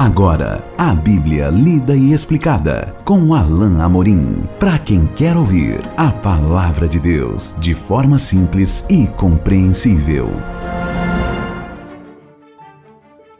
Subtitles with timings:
[0.00, 4.44] Agora, a Bíblia lida e explicada com Alain Amorim.
[4.58, 10.28] Para quem quer ouvir a palavra de Deus de forma simples e compreensível.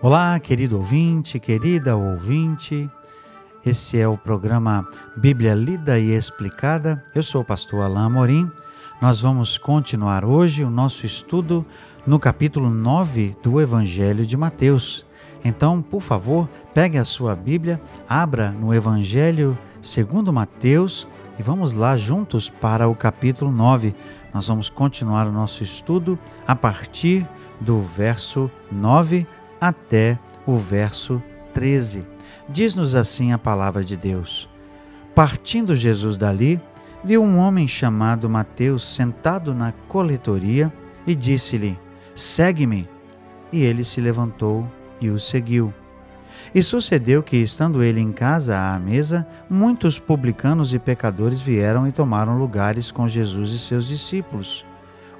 [0.02, 2.90] Olá, querido ouvinte, querida ouvinte.
[3.64, 4.86] Esse é o programa
[5.16, 7.02] Bíblia Lida e Explicada.
[7.14, 8.50] Eu sou o pastor Alain Amorim.
[9.00, 11.64] Nós vamos continuar hoje o nosso estudo
[12.06, 15.08] no capítulo 9 do Evangelho de Mateus.
[15.44, 21.08] Então, por favor, pegue a sua Bíblia, abra no Evangelho segundo Mateus
[21.38, 23.94] e vamos lá juntos para o capítulo 9.
[24.32, 27.26] Nós vamos continuar o nosso estudo a partir
[27.60, 29.26] do verso 9
[29.60, 31.22] até o verso
[31.52, 32.06] 13.
[32.48, 34.48] Diz-nos assim a palavra de Deus:
[35.14, 36.60] Partindo Jesus dali,
[37.02, 40.72] viu um homem chamado Mateus sentado na coletoria
[41.06, 41.78] e disse-lhe:
[42.14, 42.88] Segue-me.
[43.52, 44.64] E ele se levantou
[45.00, 45.72] e o seguiu.
[46.54, 51.92] E sucedeu que, estando ele em casa à mesa, muitos publicanos e pecadores vieram e
[51.92, 54.64] tomaram lugares com Jesus e seus discípulos.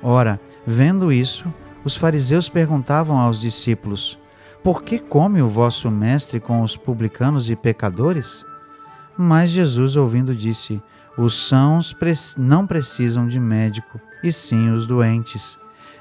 [0.03, 1.53] Ora, vendo isso,
[1.84, 4.19] os fariseus perguntavam aos discípulos:
[4.62, 8.45] Por que come o vosso mestre com os publicanos e pecadores?
[9.17, 10.83] Mas Jesus, ouvindo, disse:
[11.17, 11.95] Os sãos
[12.36, 15.58] não precisam de médico, e sim os doentes.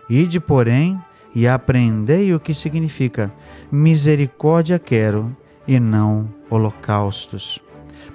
[0.09, 1.00] Ide, porém,
[1.33, 3.31] e apreendei o que significa
[3.72, 5.35] misericórdia quero
[5.67, 7.59] e não holocaustos.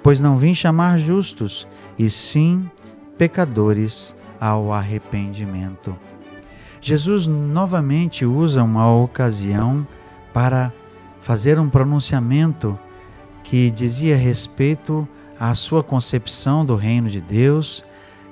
[0.03, 2.69] Pois não vim chamar justos, e sim
[3.17, 5.95] pecadores ao arrependimento.
[6.81, 9.87] Jesus novamente usa uma ocasião
[10.33, 10.71] para
[11.21, 12.77] fazer um pronunciamento
[13.43, 15.07] que dizia respeito
[15.39, 17.83] à sua concepção do reino de Deus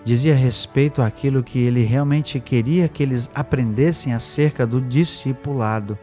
[0.04, 5.98] dizia respeito àquilo que ele realmente queria que eles aprendessem acerca do discipulado.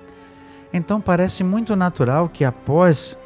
[0.73, 3.17] Então parece muito natural que após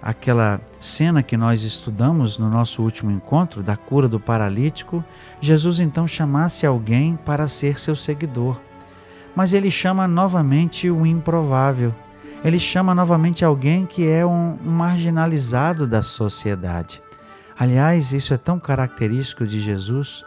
[0.00, 5.04] aquela cena que nós estudamos no nosso último encontro, da cura do paralítico,
[5.40, 8.60] Jesus então chamasse alguém para ser seu seguidor.
[9.34, 11.94] Mas ele chama novamente o improvável.
[12.44, 17.02] Ele chama novamente alguém que é um marginalizado da sociedade.
[17.58, 20.22] Aliás, isso é tão característico de Jesus.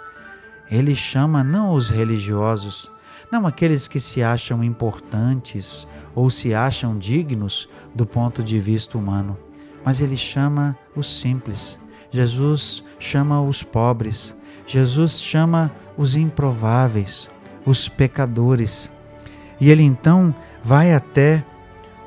[0.69, 2.91] Ele chama não os religiosos,
[3.31, 9.37] não aqueles que se acham importantes ou se acham dignos do ponto de vista humano,
[9.85, 11.79] mas ele chama os simples.
[12.11, 14.35] Jesus chama os pobres.
[14.65, 17.29] Jesus chama os improváveis,
[17.65, 18.91] os pecadores.
[19.59, 21.45] E ele então vai até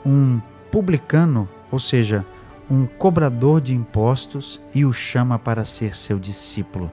[0.05, 0.41] um
[0.71, 2.25] publicano, ou seja,
[2.71, 6.91] um cobrador de impostos e o chama para ser seu discípulo.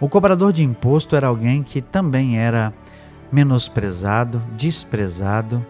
[0.00, 2.72] O cobrador de imposto era alguém que também era
[3.32, 5.64] menosprezado, desprezado,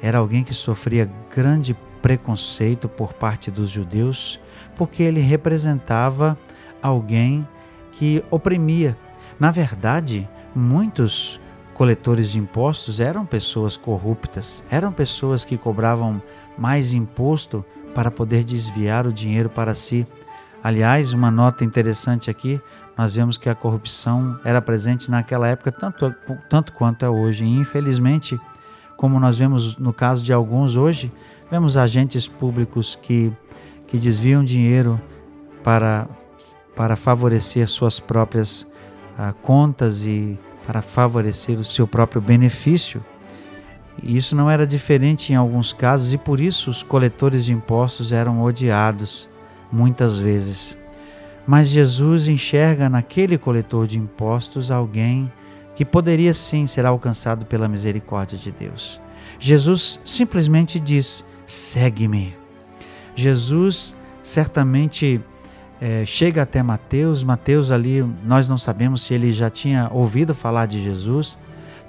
[0.00, 4.38] era alguém que sofria grande preconceito por parte dos judeus,
[4.76, 6.38] porque ele representava
[6.80, 7.46] alguém
[7.92, 8.96] que oprimia.
[9.40, 11.40] Na verdade, muitos
[11.74, 16.22] coletores de impostos eram pessoas corruptas, eram pessoas que cobravam
[16.56, 17.64] mais imposto
[17.96, 20.06] para poder desviar o dinheiro para si.
[20.62, 22.60] Aliás, uma nota interessante aqui,
[22.94, 26.14] nós vemos que a corrupção era presente naquela época tanto,
[26.50, 27.42] tanto quanto é hoje.
[27.42, 28.38] E, infelizmente,
[28.98, 31.10] como nós vemos no caso de alguns hoje,
[31.50, 33.32] vemos agentes públicos que,
[33.86, 35.00] que desviam dinheiro
[35.64, 36.06] para,
[36.74, 38.66] para favorecer suas próprias
[39.16, 43.02] ah, contas e para favorecer o seu próprio benefício.
[44.02, 48.12] E isso não era diferente em alguns casos e por isso os coletores de impostos
[48.12, 49.28] eram odiados
[49.72, 50.78] muitas vezes.
[51.46, 55.30] Mas Jesus enxerga naquele coletor de impostos alguém
[55.74, 59.00] que poderia sim ser alcançado pela misericórdia de Deus.
[59.38, 62.34] Jesus simplesmente diz: segue-me.
[63.14, 65.20] Jesus certamente
[65.80, 67.22] é, chega até Mateus.
[67.22, 71.38] Mateus ali, nós não sabemos se ele já tinha ouvido falar de Jesus,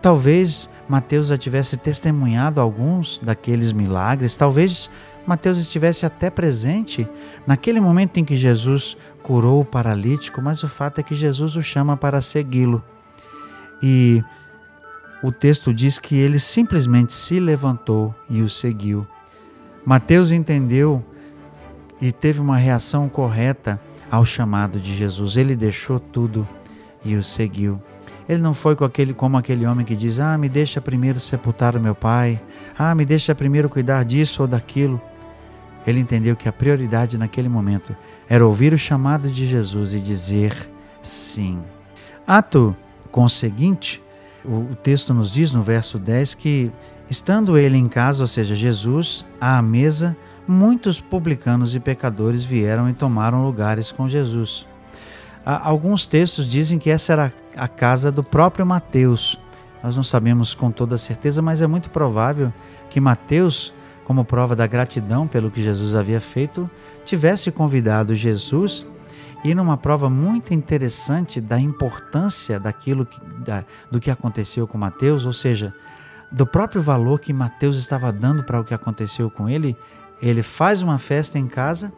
[0.08, 4.90] Talvez Mateus já tivesse testemunhado alguns daqueles milagres, talvez
[5.26, 7.06] Mateus estivesse até presente
[7.46, 11.62] naquele momento em que Jesus curou o paralítico, mas o fato é que Jesus o
[11.62, 12.82] chama para segui-lo.
[13.84, 14.24] E
[15.22, 19.06] o texto diz que ele simplesmente se levantou e o seguiu.
[19.86, 21.04] Mateus entendeu
[22.00, 23.78] e teve uma reação correta
[24.10, 25.36] ao chamado de Jesus.
[25.36, 26.48] Ele deixou tudo
[27.04, 27.82] e o seguiu.
[28.28, 31.76] Ele não foi com aquele, como aquele homem que diz: Ah, me deixa primeiro sepultar
[31.76, 32.42] o meu pai.
[32.78, 35.02] Ah, me deixa primeiro cuidar disso ou daquilo.
[35.86, 37.96] Ele entendeu que a prioridade naquele momento
[38.28, 40.54] era ouvir o chamado de Jesus e dizer
[41.02, 41.64] sim.
[42.28, 42.76] Ato
[43.10, 44.04] conseguinte,
[44.44, 46.72] o texto nos diz no verso 10 que,
[47.10, 50.16] estando ele em casa, ou seja, Jesus, à mesa,
[50.46, 54.68] muitos publicanos e pecadores vieram e tomaram lugares com Jesus.
[55.50, 59.40] Alguns textos dizem que essa era a casa do próprio Mateus.
[59.82, 62.52] Nós não sabemos com toda certeza, mas é muito provável
[62.90, 63.74] que Mateus,
[64.04, 66.70] como prova da gratidão pelo que Jesus havia feito,
[67.06, 68.86] tivesse convidado Jesus
[69.42, 75.26] e numa prova muito interessante da importância daquilo que, da, do que aconteceu com Mateus,
[75.26, 75.74] ou seja,
[76.30, 79.78] do próprio valor que Mateus estava dando para o que aconteceu com ele,
[80.22, 81.90] ele faz uma festa em casa,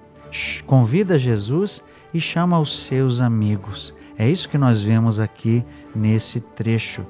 [0.67, 1.81] convida Jesus
[2.13, 3.93] e chama os seus amigos.
[4.17, 5.65] É isso que nós vemos aqui
[5.95, 7.05] nesse trecho.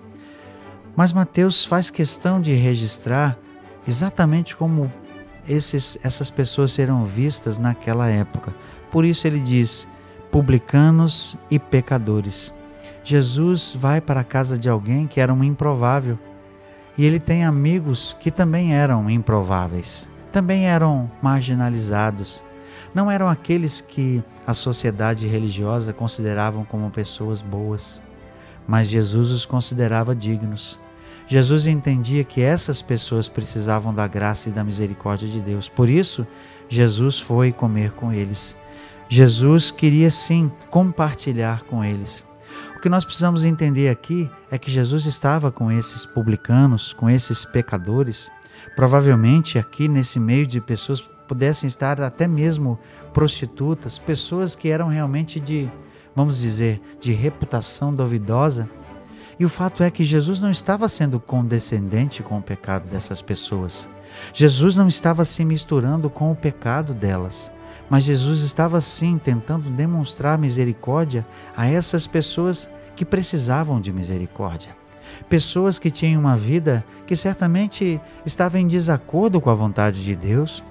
[0.96, 3.38] Mas Mateus faz questão de registrar
[3.88, 4.92] exatamente como
[5.48, 8.54] esses, essas pessoas serão vistas naquela época.
[8.92, 9.88] Por isso ele diz:
[10.32, 12.54] publicanos e pecadores.
[13.04, 16.20] Jesus vai para a casa de alguém que era um improvável
[16.98, 22.44] e ele tem amigos que também eram improváveis, também eram marginalizados.
[22.94, 28.02] Não eram aqueles que a sociedade religiosa consideravam como pessoas boas,
[28.68, 30.80] mas Jesus os considerava dignos.
[31.28, 35.70] Jesus entendia que essas pessoas precisavam da graça e da misericórdia de Deus.
[35.70, 36.26] Por isso,
[36.68, 38.56] Jesus foi comer com eles.
[39.08, 42.26] Jesus queria sim compartilhar com eles.
[42.76, 47.46] O que nós precisamos entender aqui é que Jesus estava com esses publicanos, com esses
[47.46, 48.32] pecadores.
[48.76, 52.80] Provavelmente aqui nesse meio de pessoas pudessem estar até mesmo
[53.14, 55.72] prostitutas, pessoas que eram realmente de,
[56.16, 58.68] vamos dizer, de reputação duvidosa.
[59.40, 63.88] E o fato é que Jesus não estava sendo condescendente com o pecado dessas pessoas.
[64.34, 67.52] Jesus não estava se misturando com o pecado delas.
[67.88, 74.76] Mas Jesus estava sim tentando demonstrar misericórdia a essas pessoas que precisavam de misericórdia.
[75.28, 80.64] Pessoas que tinham uma vida que certamente estava em desacordo com a vontade de Deus,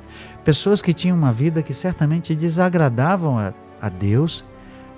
[0.49, 3.53] pessoas que tinham uma vida que certamente desagradavam a,
[3.83, 4.43] a Deus,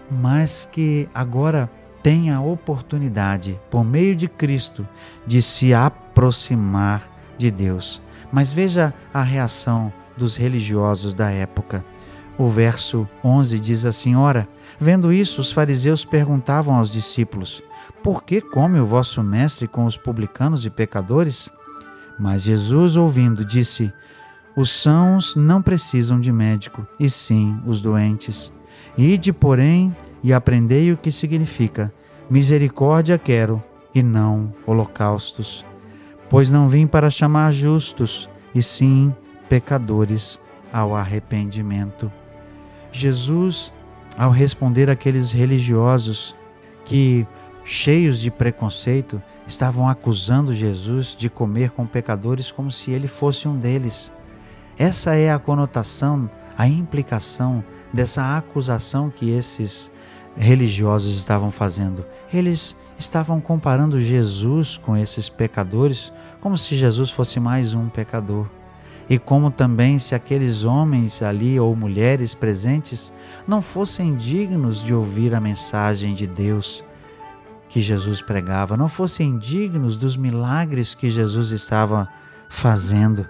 [0.09, 1.69] mas que agora
[2.05, 4.87] têm a oportunidade, por meio de Cristo,
[5.27, 7.03] de se aproximar
[7.37, 8.01] de Deus.
[8.31, 11.85] Mas veja a reação dos religiosos da época.
[12.39, 14.49] O verso 11 diz assim: Ora,
[14.79, 17.61] vendo isso, os fariseus perguntavam aos discípulos:
[18.05, 21.51] Por que come o vosso mestre com os publicanos e pecadores?
[22.17, 23.93] Mas Jesus, ouvindo, disse:
[24.61, 28.53] Os sãos não precisam de médico, e sim os doentes.
[28.95, 31.91] Ide, porém, e aprendei o que significa:
[32.29, 33.65] misericórdia quero,
[33.95, 35.65] e não holocaustos.
[36.29, 39.15] Pois não vim para chamar justos, e sim
[39.49, 40.39] pecadores
[40.71, 42.13] ao arrependimento.
[42.93, 43.73] Jesus,
[44.15, 46.37] ao responder àqueles religiosos
[46.85, 47.27] que,
[47.65, 53.57] cheios de preconceito, estavam acusando Jesus de comer com pecadores como se ele fosse um
[53.57, 54.13] deles.
[54.81, 57.63] Essa é a conotação, a implicação
[57.93, 59.93] dessa acusação que esses
[60.35, 62.03] religiosos estavam fazendo.
[62.33, 66.11] Eles estavam comparando Jesus com esses pecadores
[66.41, 68.49] como se Jesus fosse mais um pecador
[69.07, 73.13] e como também se aqueles homens ali ou mulheres presentes
[73.47, 76.83] não fossem dignos de ouvir a mensagem de Deus
[77.69, 82.09] que Jesus pregava, não fossem dignos dos milagres que Jesus estava
[82.49, 83.29] fazendo.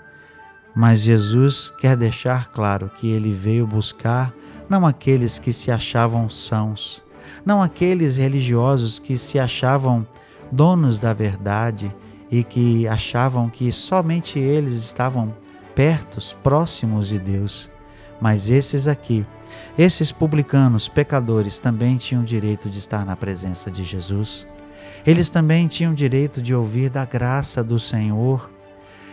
[0.74, 4.32] Mas Jesus quer deixar claro que ele veio buscar
[4.68, 7.04] não aqueles que se achavam sãos,
[7.44, 10.06] não aqueles religiosos que se achavam
[10.50, 11.94] donos da verdade
[12.30, 15.34] e que achavam que somente eles estavam
[15.74, 17.68] pertos, próximos de Deus.
[18.20, 19.26] Mas esses aqui,
[19.78, 24.46] esses publicanos, pecadores, também tinham direito de estar na presença de Jesus.
[25.06, 28.50] Eles também tinham direito de ouvir da graça do Senhor.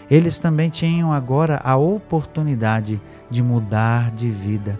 [0.09, 4.79] Eles também tinham agora a oportunidade de mudar de vida.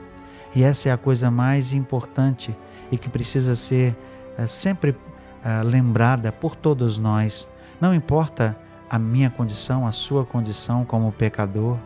[0.56, 2.58] E essa é a coisa mais importante
[2.92, 3.96] e que precisa ser
[4.38, 4.96] é, sempre
[5.44, 7.50] é, lembrada por todos nós.
[7.80, 8.58] Não importa
[8.90, 11.78] a minha condição, a sua condição como pecador.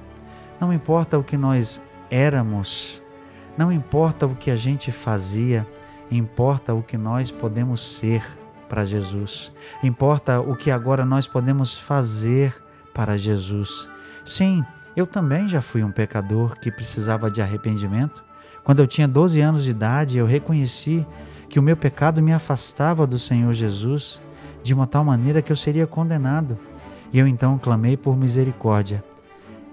[0.60, 1.82] Não importa o que nós
[2.12, 3.02] éramos,
[3.58, 5.68] não importa o que a gente fazia,
[6.12, 8.24] importa o que nós podemos ser
[8.70, 9.52] para Jesus.
[9.84, 12.54] Importa o que agora nós podemos fazer
[12.94, 13.90] para Jesus.
[14.26, 14.64] Sim,
[14.96, 18.24] eu também já fui um pecador que precisava de arrependimento.
[18.64, 21.06] Quando eu tinha 12 anos de idade, eu reconheci
[21.50, 24.22] que o meu pecado me afastava do Senhor Jesus
[24.64, 26.58] de uma tal maneira que eu seria condenado.
[27.12, 29.04] E eu então clamei por misericórdia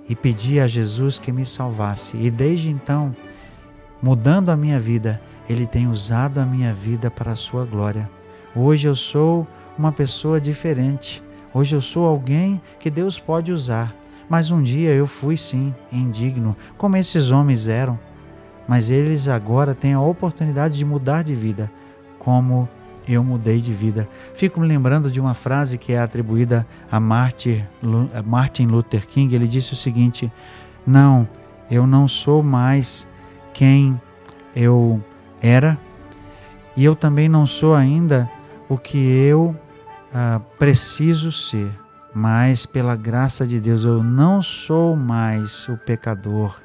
[0.09, 2.17] e pedi a Jesus que me salvasse.
[2.17, 3.15] E desde então,
[4.03, 8.09] mudando a minha vida, Ele tem usado a minha vida para a sua glória.
[8.57, 9.47] Hoje eu sou
[9.77, 11.23] uma pessoa diferente.
[11.53, 13.95] Hoje eu sou alguém que Deus pode usar,
[14.29, 17.99] Mas um dia eu fui sim indigno, como esses homens eram.
[18.69, 21.73] Mas eles agora têm a oportunidade de mudar de vida,
[22.19, 22.69] como
[23.09, 24.07] eu mudei de vida.
[24.35, 29.35] Fico me lembrando de uma frase que é atribuída a Martin Luther King.
[29.35, 30.31] Ele disse o seguinte:
[30.87, 31.27] Não,
[31.71, 33.09] eu não sou mais
[33.55, 33.99] quem
[34.55, 35.03] eu
[35.41, 35.79] era,
[36.77, 38.31] e eu também não sou ainda
[38.69, 39.57] o que eu
[40.15, 41.71] ah, preciso ser,
[42.15, 46.57] mas pela graça de Deus eu não sou mais o pecador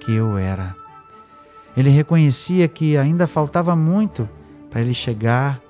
[0.00, 0.74] que eu era.
[1.76, 4.28] Ele reconhecia que ainda faltava muito
[4.70, 5.60] para ele chegar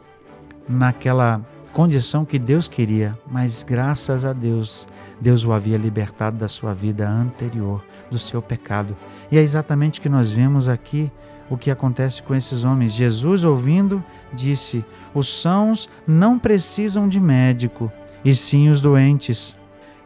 [0.68, 1.40] naquela
[1.72, 4.86] condição que Deus queria, mas graças a Deus,
[5.20, 8.96] Deus o havia libertado da sua vida anterior, do seu pecado.
[9.30, 11.10] E é exatamente o que nós vemos aqui
[11.48, 12.92] o que acontece com esses homens.
[12.92, 14.84] Jesus, ouvindo, disse:
[15.14, 17.90] Os sãos não precisam de médico,
[18.24, 19.56] e sim os doentes.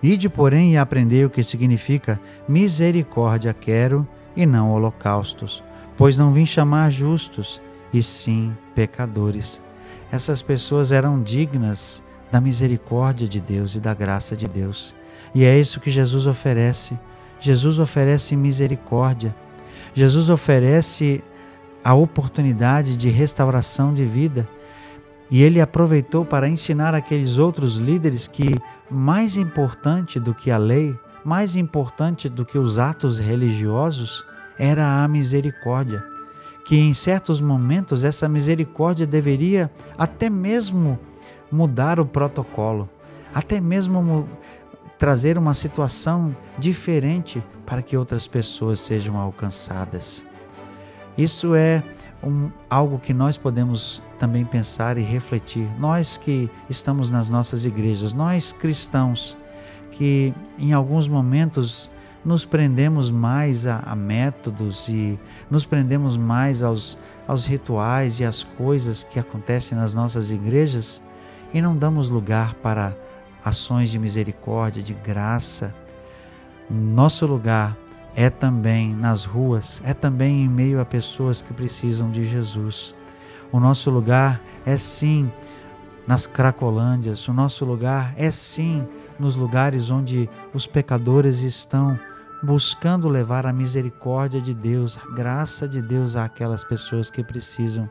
[0.02, 5.62] Ide, porém, e aprendei o que significa misericórdia quero e não holocaustos,
[5.96, 7.60] pois não vim chamar justos,
[7.92, 9.62] e sim pecadores
[10.10, 14.94] essas pessoas eram dignas da misericórdia de Deus e da graça de Deus.
[15.34, 16.98] E é isso que Jesus oferece.
[17.40, 19.34] Jesus oferece misericórdia.
[19.94, 21.22] Jesus oferece
[21.82, 24.48] a oportunidade de restauração de vida.
[25.30, 28.56] E ele aproveitou para ensinar aqueles outros líderes que
[28.90, 34.24] mais importante do que a lei, mais importante do que os atos religiosos,
[34.58, 36.04] era a misericórdia
[36.70, 39.68] que em certos momentos essa misericórdia deveria
[39.98, 40.96] até mesmo
[41.50, 42.88] mudar o protocolo,
[43.34, 44.28] até mesmo
[44.96, 50.24] trazer uma situação diferente para que outras pessoas sejam alcançadas.
[51.20, 51.82] Isso é
[52.22, 55.68] um, algo que nós podemos também pensar e refletir.
[55.78, 59.36] Nós que estamos nas nossas igrejas, nós cristãos,
[59.90, 61.90] que em alguns momentos
[62.24, 66.98] nos prendemos mais a, a, métodos e nos prendemos mais aos,
[67.28, 71.02] aos rituais e às coisas que acontecem nas nossas igrejas
[71.52, 72.96] e não damos lugar para
[73.44, 75.74] ações de misericórdia, de graça.
[76.70, 77.76] Nosso lugar
[78.14, 82.94] é também nas ruas, é também em meio a pessoas que precisam de Jesus.
[83.52, 85.30] O nosso lugar é sim
[86.06, 88.86] nas Cracolândias, o nosso lugar é sim
[89.18, 91.98] nos lugares onde os pecadores estão
[92.42, 97.88] buscando levar a misericórdia de Deus, a graça de Deus àquelas pessoas que precisam,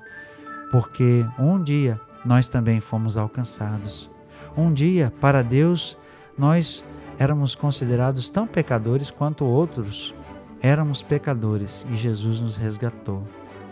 [0.71, 4.09] porque um dia nós também fomos alcançados.
[4.57, 5.97] Um dia, para Deus,
[6.37, 6.83] nós
[7.19, 10.15] éramos considerados tão pecadores quanto outros.
[10.61, 13.21] Éramos pecadores e Jesus nos resgatou.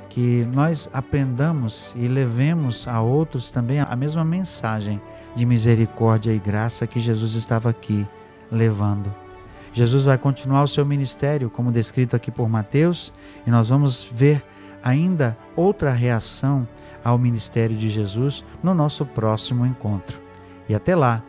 [0.09, 5.01] Que nós aprendamos e levemos a outros também a mesma mensagem
[5.35, 8.05] de misericórdia e graça que Jesus estava aqui
[8.51, 9.13] levando.
[9.73, 13.13] Jesus vai continuar o seu ministério, como descrito aqui por Mateus,
[13.45, 14.43] e nós vamos ver
[14.83, 16.67] ainda outra reação
[17.03, 20.19] ao ministério de Jesus no nosso próximo encontro.
[20.67, 21.21] E até lá,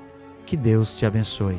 [0.46, 1.58] que Deus te abençoe.